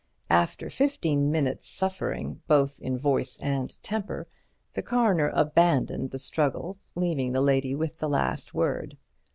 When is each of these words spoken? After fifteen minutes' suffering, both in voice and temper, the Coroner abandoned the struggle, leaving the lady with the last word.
After 0.31 0.71
fifteen 0.71 1.29
minutes' 1.29 1.67
suffering, 1.69 2.41
both 2.47 2.79
in 2.79 2.97
voice 2.97 3.39
and 3.39 3.77
temper, 3.83 4.27
the 4.73 4.81
Coroner 4.81 5.29
abandoned 5.31 6.09
the 6.09 6.17
struggle, 6.17 6.79
leaving 6.95 7.33
the 7.33 7.39
lady 7.41 7.75
with 7.75 7.99
the 7.99 8.09
last 8.09 8.51
word. 8.51 8.97